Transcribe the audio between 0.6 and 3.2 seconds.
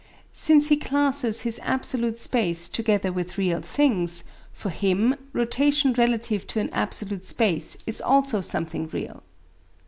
he classes his absolute space together